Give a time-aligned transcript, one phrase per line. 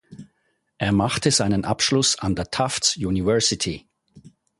[0.79, 3.85] Er machte seinen Abschluss an der Tufts University.